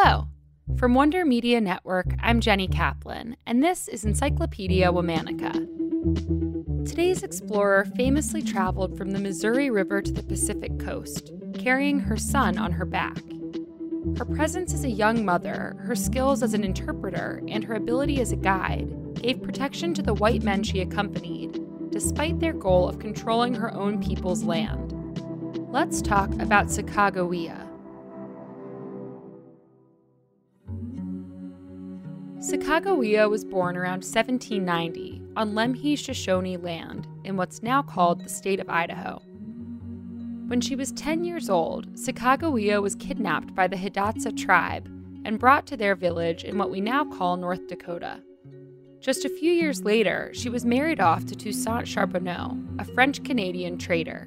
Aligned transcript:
Hello. 0.00 0.28
From 0.76 0.94
Wonder 0.94 1.24
Media 1.24 1.60
Network, 1.60 2.06
I'm 2.20 2.40
Jenny 2.40 2.68
Kaplan, 2.68 3.36
and 3.48 3.64
this 3.64 3.88
is 3.88 4.04
Encyclopedia 4.04 4.92
Womanica. 4.92 5.54
Today's 6.88 7.24
explorer 7.24 7.84
famously 7.96 8.40
traveled 8.40 8.96
from 8.96 9.10
the 9.10 9.18
Missouri 9.18 9.70
River 9.70 10.00
to 10.00 10.12
the 10.12 10.22
Pacific 10.22 10.78
coast, 10.78 11.32
carrying 11.52 11.98
her 11.98 12.16
son 12.16 12.58
on 12.58 12.70
her 12.70 12.84
back. 12.84 13.18
Her 14.16 14.24
presence 14.24 14.72
as 14.72 14.84
a 14.84 14.88
young 14.88 15.24
mother, 15.24 15.74
her 15.80 15.96
skills 15.96 16.44
as 16.44 16.54
an 16.54 16.62
interpreter, 16.62 17.42
and 17.48 17.64
her 17.64 17.74
ability 17.74 18.20
as 18.20 18.30
a 18.30 18.36
guide 18.36 18.94
gave 19.14 19.42
protection 19.42 19.94
to 19.94 20.02
the 20.02 20.14
white 20.14 20.44
men 20.44 20.62
she 20.62 20.80
accompanied, 20.80 21.60
despite 21.90 22.38
their 22.38 22.52
goal 22.52 22.88
of 22.88 23.00
controlling 23.00 23.54
her 23.54 23.74
own 23.74 24.00
people's 24.00 24.44
land. 24.44 24.94
Let's 25.72 26.00
talk 26.00 26.32
about 26.34 26.68
Sacagawea. 26.68 27.67
Sacagawea 32.48 33.28
was 33.28 33.44
born 33.44 33.76
around 33.76 34.02
1790 34.02 35.20
on 35.36 35.52
Lemhi 35.52 35.98
Shoshone 35.98 36.56
land 36.56 37.06
in 37.22 37.36
what's 37.36 37.62
now 37.62 37.82
called 37.82 38.24
the 38.24 38.28
state 38.30 38.58
of 38.58 38.70
Idaho. 38.70 39.20
When 40.46 40.62
she 40.62 40.74
was 40.74 40.92
10 40.92 41.24
years 41.24 41.50
old, 41.50 41.92
Sacagawea 41.92 42.80
was 42.80 42.94
kidnapped 42.94 43.54
by 43.54 43.66
the 43.66 43.76
Hidatsa 43.76 44.34
tribe 44.34 44.86
and 45.26 45.38
brought 45.38 45.66
to 45.66 45.76
their 45.76 45.94
village 45.94 46.42
in 46.42 46.56
what 46.56 46.70
we 46.70 46.80
now 46.80 47.04
call 47.04 47.36
North 47.36 47.66
Dakota. 47.66 48.22
Just 48.98 49.26
a 49.26 49.28
few 49.28 49.52
years 49.52 49.84
later, 49.84 50.30
she 50.32 50.48
was 50.48 50.64
married 50.64 51.00
off 51.00 51.26
to 51.26 51.36
Toussaint 51.36 51.86
Charbonneau, 51.86 52.56
a 52.78 52.84
French 52.86 53.22
Canadian 53.24 53.76
trader. 53.76 54.26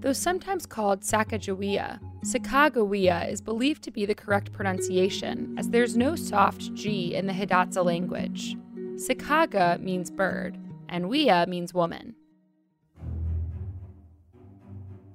Though 0.00 0.12
sometimes 0.12 0.66
called 0.66 1.00
Sacajawea, 1.00 2.00
Sacagawea 2.22 3.30
is 3.30 3.40
believed 3.40 3.82
to 3.84 3.90
be 3.90 4.04
the 4.04 4.14
correct 4.14 4.52
pronunciation, 4.52 5.54
as 5.56 5.70
there's 5.70 5.96
no 5.96 6.16
soft 6.16 6.74
G 6.74 7.14
in 7.14 7.26
the 7.26 7.32
Hidatsa 7.32 7.84
language. 7.84 8.56
Sakaga 8.96 9.80
means 9.80 10.10
bird, 10.10 10.58
and 10.88 11.08
Wea 11.08 11.46
means 11.46 11.72
woman. 11.72 12.16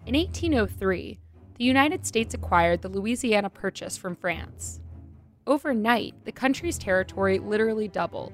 In 0.05 0.15
1803, 0.15 1.19
the 1.57 1.63
United 1.63 2.05
States 2.05 2.33
acquired 2.33 2.81
the 2.81 2.89
Louisiana 2.89 3.49
Purchase 3.49 3.97
from 3.97 4.15
France. 4.15 4.79
Overnight, 5.45 6.15
the 6.23 6.31
country's 6.31 6.77
territory 6.77 7.37
literally 7.37 7.89
doubled, 7.89 8.33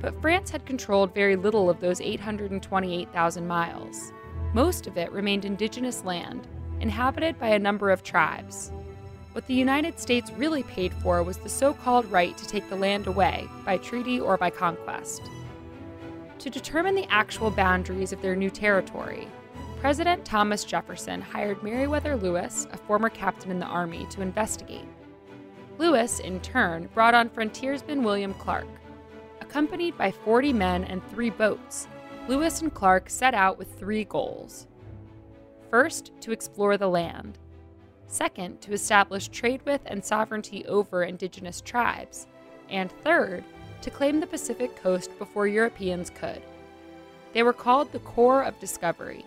but 0.00 0.20
France 0.20 0.50
had 0.50 0.66
controlled 0.66 1.14
very 1.14 1.36
little 1.36 1.70
of 1.70 1.80
those 1.80 2.00
828,000 2.00 3.46
miles. 3.46 4.12
Most 4.52 4.86
of 4.86 4.98
it 4.98 5.10
remained 5.10 5.44
indigenous 5.44 6.04
land, 6.04 6.48
inhabited 6.80 7.38
by 7.38 7.48
a 7.48 7.58
number 7.58 7.90
of 7.90 8.02
tribes. 8.02 8.72
What 9.32 9.46
the 9.46 9.54
United 9.54 10.00
States 10.00 10.32
really 10.32 10.64
paid 10.64 10.92
for 10.94 11.22
was 11.22 11.36
the 11.36 11.48
so 11.48 11.72
called 11.72 12.10
right 12.10 12.36
to 12.36 12.46
take 12.46 12.68
the 12.68 12.76
land 12.76 13.06
away, 13.06 13.48
by 13.64 13.76
treaty 13.76 14.18
or 14.18 14.36
by 14.36 14.50
conquest. 14.50 15.22
To 16.40 16.50
determine 16.50 16.94
the 16.94 17.10
actual 17.10 17.50
boundaries 17.50 18.12
of 18.12 18.22
their 18.22 18.34
new 18.34 18.50
territory, 18.50 19.28
President 19.80 20.24
Thomas 20.24 20.64
Jefferson 20.64 21.22
hired 21.22 21.62
Meriwether 21.62 22.16
Lewis, 22.16 22.66
a 22.72 22.76
former 22.76 23.08
captain 23.08 23.50
in 23.50 23.60
the 23.60 23.66
Army, 23.66 24.06
to 24.10 24.20
investigate. 24.20 24.88
Lewis, 25.78 26.20
in 26.20 26.40
turn, 26.40 26.88
brought 26.92 27.14
on 27.14 27.30
frontiersman 27.30 28.02
William 28.02 28.34
Clark. 28.34 28.66
Accompanied 29.40 29.96
by 29.96 30.10
40 30.10 30.52
men 30.52 30.84
and 30.84 31.02
three 31.08 31.30
boats, 31.30 31.88
Lewis 32.28 32.60
and 32.60 32.74
Clark 32.74 33.08
set 33.08 33.32
out 33.32 33.58
with 33.58 33.78
three 33.78 34.04
goals. 34.04 34.66
First, 35.70 36.12
to 36.20 36.32
explore 36.32 36.76
the 36.76 36.88
land. 36.88 37.38
Second, 38.08 38.60
to 38.60 38.72
establish 38.72 39.28
trade 39.28 39.60
with 39.64 39.80
and 39.86 40.04
sovereignty 40.04 40.66
over 40.66 41.04
indigenous 41.04 41.60
tribes. 41.60 42.26
And 42.68 42.90
third, 43.04 43.44
to 43.82 43.90
claim 43.90 44.20
the 44.20 44.26
Pacific 44.26 44.74
coast 44.76 45.16
before 45.18 45.46
Europeans 45.46 46.10
could. 46.10 46.42
They 47.32 47.44
were 47.44 47.52
called 47.52 47.92
the 47.92 48.00
Corps 48.00 48.42
of 48.42 48.58
Discovery. 48.58 49.24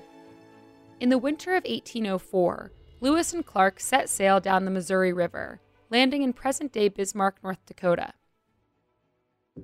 In 1.00 1.10
the 1.10 1.18
winter 1.18 1.52
of 1.52 1.64
1804, 1.64 2.72
Lewis 3.00 3.34
and 3.34 3.46
Clark 3.46 3.80
set 3.80 4.10
sail 4.10 4.40
down 4.40 4.66
the 4.66 4.72
Missouri 4.72 5.14
River, 5.14 5.62
landing 5.90 6.24
in 6.24 6.34
present 6.34 6.72
day 6.72 6.90
Bismarck, 6.90 7.42
North 7.44 7.66
Dakota. 7.66 8.14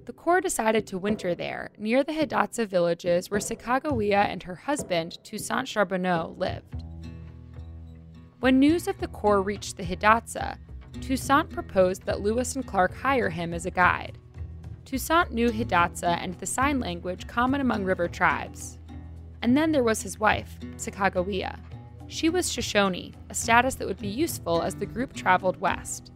The 0.05 0.13
Corps 0.13 0.41
decided 0.41 0.85
to 0.87 0.99
winter 0.99 1.33
there, 1.33 1.71
near 1.77 2.03
the 2.03 2.13
Hidatsa 2.13 2.67
villages 2.67 3.31
where 3.31 3.39
Sacagawea 3.39 4.25
and 4.25 4.43
her 4.43 4.53
husband, 4.53 5.17
Toussaint 5.23 5.67
Charbonneau, 5.67 6.35
lived. 6.37 6.83
When 8.39 8.59
news 8.59 8.87
of 8.87 8.99
the 8.99 9.07
Corps 9.07 9.41
reached 9.41 9.77
the 9.77 9.83
Hidatsa, 9.83 10.57
Toussaint 11.01 11.49
proposed 11.49 12.05
that 12.05 12.21
Lewis 12.21 12.55
and 12.55 12.65
Clark 12.65 12.95
hire 12.95 13.29
him 13.29 13.53
as 13.53 13.65
a 13.65 13.71
guide. 13.71 14.19
Toussaint 14.85 15.31
knew 15.31 15.49
Hidatsa 15.49 16.17
and 16.21 16.35
the 16.35 16.45
sign 16.45 16.79
language 16.79 17.27
common 17.27 17.59
among 17.59 17.83
river 17.83 18.07
tribes. 18.07 18.77
And 19.41 19.57
then 19.57 19.71
there 19.71 19.83
was 19.83 20.03
his 20.03 20.19
wife, 20.19 20.57
Sacagawea. 20.77 21.59
She 22.07 22.29
was 22.29 22.51
Shoshone, 22.51 23.13
a 23.29 23.33
status 23.33 23.75
that 23.75 23.87
would 23.87 23.99
be 23.99 24.07
useful 24.07 24.61
as 24.61 24.75
the 24.75 24.85
group 24.85 25.13
traveled 25.13 25.59
west. 25.59 26.11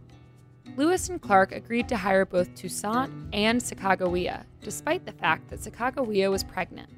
Lewis 0.76 1.08
and 1.08 1.20
Clark 1.20 1.52
agreed 1.52 1.88
to 1.88 1.96
hire 1.96 2.24
both 2.24 2.54
Toussaint 2.54 3.10
and 3.32 3.60
Sacagawea, 3.60 4.44
despite 4.62 5.04
the 5.04 5.12
fact 5.12 5.48
that 5.48 5.60
Sacagawea 5.60 6.30
was 6.30 6.42
pregnant. 6.42 6.90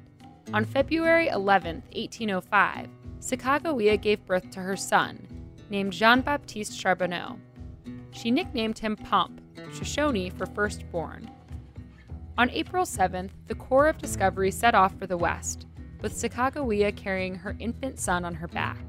On 0.53 0.65
February 0.65 1.27
11, 1.27 1.83
1805, 1.93 2.87
Sacagawea 3.19 4.01
gave 4.01 4.25
birth 4.25 4.49
to 4.51 4.59
her 4.59 4.77
son, 4.77 5.27
named 5.69 5.93
Jean 5.93 6.21
Baptiste 6.21 6.79
Charbonneau. 6.79 7.37
She 8.11 8.31
nicknamed 8.31 8.79
him 8.79 8.95
Pomp, 8.95 9.41
Shoshone 9.73 10.29
for 10.29 10.45
firstborn. 10.45 11.29
On 12.37 12.49
April 12.51 12.85
7th, 12.85 13.31
the 13.47 13.55
Corps 13.55 13.87
of 13.87 13.97
Discovery 13.97 14.51
set 14.51 14.75
off 14.75 14.97
for 14.97 15.07
the 15.07 15.17
west, 15.17 15.67
with 16.01 16.13
Sacagawea 16.13 16.95
carrying 16.95 17.35
her 17.35 17.55
infant 17.59 17.99
son 17.99 18.23
on 18.23 18.35
her 18.35 18.47
back. 18.47 18.79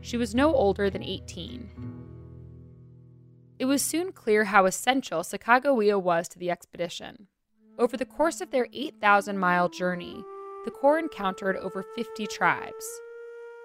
She 0.00 0.16
was 0.16 0.34
no 0.34 0.54
older 0.54 0.90
than 0.90 1.02
18. 1.02 1.70
It 3.58 3.64
was 3.64 3.82
soon 3.82 4.12
clear 4.12 4.44
how 4.44 4.66
essential 4.66 5.22
Sacagawea 5.22 6.00
was 6.00 6.28
to 6.28 6.38
the 6.38 6.50
expedition. 6.50 7.26
Over 7.76 7.96
the 7.96 8.04
course 8.06 8.40
of 8.40 8.50
their 8.50 8.68
8,000 8.72 9.36
mile 9.36 9.68
journey, 9.68 10.22
the 10.64 10.70
Corps 10.70 10.98
encountered 10.98 11.56
over 11.56 11.82
50 11.96 12.26
tribes. 12.28 13.00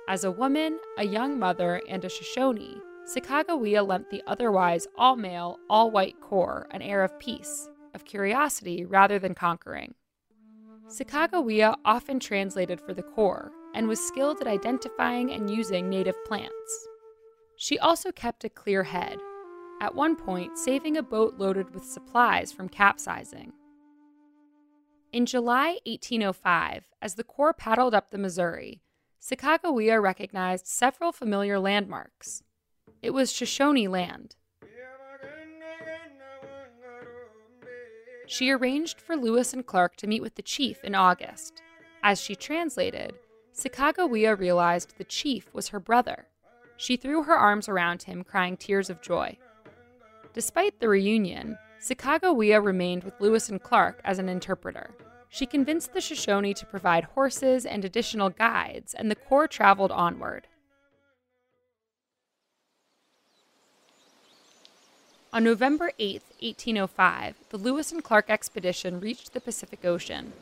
As 0.08 0.24
a 0.24 0.32
woman, 0.32 0.80
a 0.98 1.06
young 1.06 1.38
mother, 1.38 1.82
and 1.88 2.04
a 2.04 2.10
Shoshone, 2.10 2.82
Sacagawea 3.06 3.86
lent 3.86 4.10
the 4.10 4.24
otherwise 4.26 4.88
all 4.98 5.16
male, 5.16 5.60
all 5.70 5.92
white 5.92 6.20
Corps 6.22 6.68
an 6.72 6.82
air 6.82 7.04
of 7.04 7.20
peace, 7.20 7.70
of 7.94 8.06
curiosity 8.06 8.86
rather 8.86 9.20
than 9.20 9.36
conquering. 9.36 9.94
Sacagawea 10.88 11.76
often 11.86 12.20
translated 12.20 12.82
for 12.82 12.94
the 12.94 13.04
Corps 13.04 13.52
and 13.76 13.88
was 13.88 14.00
skilled 14.00 14.42
at 14.42 14.48
identifying 14.48 15.32
and 15.32 15.50
using 15.50 15.90
native 15.90 16.16
plants. 16.26 16.88
She 17.58 17.78
also 17.78 18.12
kept 18.12 18.44
a 18.44 18.50
clear 18.50 18.84
head, 18.84 19.20
at 19.84 19.96
one 19.96 20.16
point, 20.16 20.58
saving 20.58 20.96
a 20.96 21.04
boat 21.04 21.34
loaded 21.38 21.74
with 21.74 21.84
supplies 21.84 22.54
from 22.54 22.70
capsizing. 22.70 23.52
In 25.12 25.26
July 25.26 25.78
1805, 25.86 26.86
as 27.02 27.16
the 27.16 27.24
Corps 27.26 27.54
paddled 27.54 27.94
up 27.94 28.10
the 28.10 28.18
Missouri, 28.18 28.80
Sacagawea 29.22 30.02
recognized 30.02 30.68
several 30.68 31.12
familiar 31.12 31.60
landmarks. 31.60 32.44
It 33.02 33.10
was 33.10 33.34
Shoshone 33.34 33.90
land. 33.90 34.38
She 38.26 38.52
arranged 38.52 39.02
for 39.02 39.18
Lewis 39.18 39.54
and 39.54 39.66
Clark 39.66 39.98
to 39.98 40.08
meet 40.08 40.22
with 40.22 40.36
the 40.36 40.42
chief 40.42 40.82
in 40.86 40.96
August. 40.96 41.62
As 42.02 42.22
she 42.22 42.36
translated, 42.36 43.16
Sacagawea 43.54 44.40
realized 44.40 44.98
the 44.98 45.04
chief 45.04 45.54
was 45.54 45.68
her 45.68 45.80
brother. 45.82 46.28
She 46.78 46.96
threw 46.96 47.24
her 47.24 47.36
arms 47.36 47.68
around 47.68 48.04
him, 48.04 48.24
crying 48.24 48.56
tears 48.56 48.90
of 48.90 49.02
joy. 49.02 49.38
Despite 50.34 50.80
the 50.80 50.90
reunion, 50.90 51.60
Sacagawea 51.80 52.64
remained 52.64 53.04
with 53.04 53.20
Lewis 53.20 53.50
and 53.50 53.62
Clark 53.62 54.02
as 54.04 54.18
an 54.18 54.30
interpreter. 54.30 54.90
She 55.30 55.46
convinced 55.46 55.94
the 55.94 56.02
Shoshone 56.02 56.56
to 56.56 56.66
provide 56.66 57.04
horses 57.04 57.66
and 57.66 57.86
additional 57.86 58.30
guides, 58.32 58.94
and 58.94 59.12
the 59.12 59.16
Corps 59.16 59.48
traveled 59.48 59.92
onward. 59.92 60.48
On 65.32 65.44
November 65.44 65.92
8, 66.00 66.22
1805, 66.42 67.36
the 67.50 67.58
Lewis 67.58 67.92
and 67.92 68.04
Clark 68.04 68.30
expedition 68.30 69.00
reached 69.00 69.34
the 69.34 69.42
Pacific 69.42 69.86
Ocean. 69.86 70.34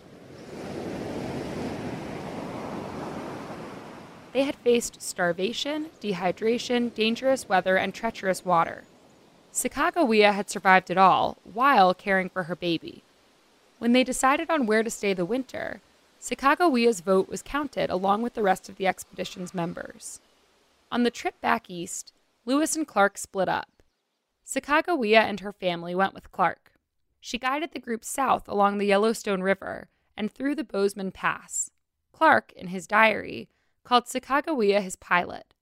They 4.34 4.44
had 4.44 4.56
faced 4.56 5.02
starvation, 5.02 5.88
dehydration, 6.02 6.94
dangerous 6.94 7.50
weather, 7.50 7.78
and 7.78 7.94
treacherous 7.94 8.46
water. 8.46 8.84
Sacagawea 9.54 10.34
had 10.34 10.50
survived 10.50 10.90
it 10.90 10.98
all 10.98 11.38
while 11.44 11.94
caring 11.94 12.30
for 12.30 12.44
her 12.44 12.56
baby. 12.56 13.04
When 13.80 13.92
they 13.92 14.04
decided 14.04 14.50
on 14.50 14.66
where 14.66 14.84
to 14.84 14.90
stay 14.90 15.14
the 15.14 15.26
winter, 15.26 15.82
Sacagawea's 16.22 17.02
vote 17.02 17.28
was 17.28 17.42
counted 17.42 17.90
along 17.90 18.22
with 18.22 18.36
the 18.36 18.44
rest 18.44 18.70
of 18.70 18.78
the 18.78 18.88
expedition's 18.88 19.54
members. 19.54 20.22
On 20.92 21.04
the 21.04 21.12
trip 21.12 21.40
back 21.42 21.70
east, 21.70 22.14
Lewis 22.46 22.76
and 22.76 22.88
Clark 22.88 23.18
split 23.18 23.50
up. 23.50 23.82
Sacagawea 24.46 25.20
and 25.20 25.40
her 25.40 25.52
family 25.52 25.96
went 25.96 26.14
with 26.14 26.32
Clark. 26.32 26.74
She 27.20 27.38
guided 27.38 27.72
the 27.72 27.80
group 27.80 28.06
south 28.06 28.48
along 28.48 28.78
the 28.78 28.86
Yellowstone 28.86 29.42
River 29.42 29.90
and 30.16 30.32
through 30.32 30.56
the 30.56 30.64
Bozeman 30.64 31.12
Pass. 31.12 31.72
Clark, 32.14 32.54
in 32.54 32.68
his 32.68 32.88
diary, 32.88 33.50
called 33.84 34.06
Sacagawea 34.06 34.82
his 34.82 34.96
pilot. 34.96 35.54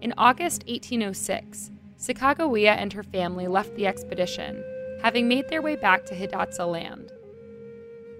In 0.00 0.14
August 0.16 0.64
1806, 0.68 1.70
Sacagawea 1.98 2.76
and 2.76 2.92
her 2.92 3.02
family 3.02 3.48
left 3.48 3.74
the 3.74 3.86
expedition, 3.86 4.64
having 5.02 5.26
made 5.26 5.48
their 5.48 5.62
way 5.62 5.74
back 5.74 6.04
to 6.06 6.14
Hidatsa 6.14 6.66
land. 6.70 7.12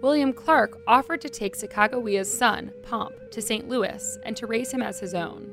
William 0.03 0.33
Clark 0.33 0.79
offered 0.87 1.21
to 1.21 1.29
take 1.29 1.57
Sacagawea's 1.57 2.33
son, 2.33 2.73
Pomp, 2.83 3.15
to 3.31 3.41
St. 3.41 3.69
Louis 3.69 4.19
and 4.25 4.37
to 4.37 4.47
raise 4.47 4.73
him 4.73 4.83
as 4.83 5.01
his 5.01 5.15
own. 5.15 5.53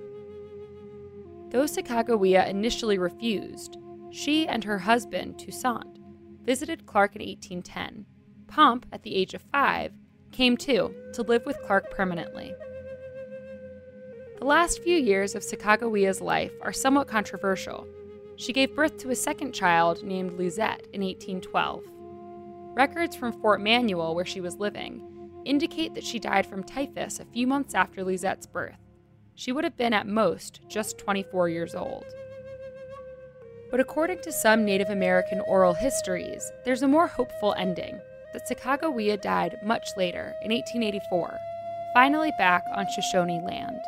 Though 1.50 1.66
Sacagawea 1.66 2.48
initially 2.48 2.98
refused, 2.98 3.78
she 4.12 4.48
and 4.48 4.64
her 4.64 4.80
husband, 4.80 5.40
Toussaint, 5.40 6.00
visited 6.44 6.86
Clark 6.86 7.16
in 7.16 7.22
1810. 7.22 8.06
Pomp, 8.48 8.86
at 8.92 9.04
the 9.04 9.16
age 9.16 9.34
of 9.34 9.42
five, 9.52 9.92
came 10.32 10.58
too 10.58 10.94
to 11.14 11.22
live 11.24 11.46
with 11.46 11.62
Clark 11.64 11.92
permanently. 11.92 12.54
The 14.38 14.46
last 14.46 14.84
few 14.84 14.98
years 14.98 15.34
of 15.34 15.44
Sacagawea's 15.44 16.22
life 16.22 16.52
are 16.62 16.74
somewhat 16.74 17.08
controversial, 17.08 17.88
she 18.38 18.54
gave 18.54 18.76
birth 18.76 18.98
to 18.98 19.12
a 19.12 19.16
second 19.16 19.54
child 19.54 20.04
named 20.04 20.34
Luzette 20.34 20.88
in 20.94 21.02
1812. 21.02 21.84
Records 22.76 23.16
from 23.16 23.32
Fort 23.32 23.62
Manuel, 23.62 24.16
where 24.16 24.26
she 24.26 24.42
was 24.42 24.58
living, 24.58 25.02
indicate 25.46 25.94
that 25.94 26.04
she 26.04 26.20
died 26.20 26.46
from 26.46 26.64
typhus 26.64 27.20
a 27.20 27.26
few 27.26 27.48
months 27.48 27.74
after 27.74 28.04
Luzette's 28.04 28.48
birth. 28.48 28.80
She 29.36 29.52
would 29.52 29.64
have 29.64 29.78
been 29.78 29.94
at 29.94 30.08
most 30.08 30.62
just 30.68 30.98
24 30.98 31.50
years 31.50 31.76
old. 31.76 32.06
But 33.72 33.80
according 33.80 34.22
to 34.22 34.32
some 34.32 34.66
Native 34.66 34.90
American 34.90 35.42
oral 35.42 35.74
histories, 35.74 36.52
there's 36.64 36.84
a 36.84 36.88
more 36.88 37.08
hopeful 37.08 37.54
ending 37.58 38.00
that 38.34 38.48
Sacagawea 38.50 39.22
died 39.22 39.58
much 39.64 39.88
later, 39.98 40.34
in 40.44 40.52
1884, 40.52 41.38
finally 41.94 42.32
back 42.38 42.64
on 42.74 42.86
Shoshone 42.88 43.42
land. 43.42 43.80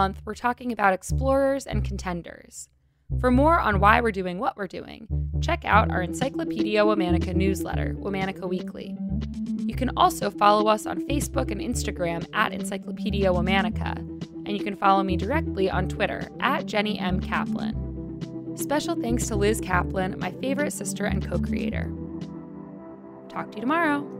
Month, 0.00 0.22
we're 0.24 0.34
talking 0.34 0.72
about 0.72 0.94
explorers 0.94 1.66
and 1.66 1.84
contenders. 1.84 2.70
For 3.20 3.30
more 3.30 3.60
on 3.60 3.80
why 3.80 4.00
we're 4.00 4.12
doing 4.12 4.38
what 4.38 4.56
we're 4.56 4.66
doing, 4.66 5.06
check 5.42 5.62
out 5.66 5.90
our 5.90 6.00
Encyclopedia 6.00 6.82
Womanica 6.82 7.34
newsletter, 7.34 7.94
Womanica 7.98 8.48
Weekly. 8.48 8.96
You 9.66 9.74
can 9.74 9.90
also 9.98 10.30
follow 10.30 10.68
us 10.68 10.86
on 10.86 11.06
Facebook 11.06 11.50
and 11.50 11.60
Instagram 11.60 12.26
at 12.32 12.54
Encyclopedia 12.54 13.28
Womanica, 13.28 13.98
and 13.98 14.56
you 14.56 14.64
can 14.64 14.74
follow 14.74 15.02
me 15.02 15.18
directly 15.18 15.68
on 15.68 15.86
Twitter 15.86 16.30
at 16.40 16.64
Jenny 16.64 16.98
M. 16.98 17.20
Kaplan. 17.20 18.56
Special 18.56 18.94
thanks 18.94 19.26
to 19.26 19.36
Liz 19.36 19.60
Kaplan, 19.60 20.18
my 20.18 20.30
favorite 20.30 20.72
sister 20.72 21.04
and 21.04 21.28
co 21.28 21.38
creator. 21.38 21.92
Talk 23.28 23.50
to 23.50 23.56
you 23.56 23.60
tomorrow. 23.60 24.19